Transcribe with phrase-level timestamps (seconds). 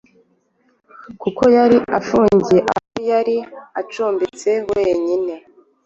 [1.21, 3.37] kuko yari afungiye aho yari
[3.81, 5.33] acumbitse wenyine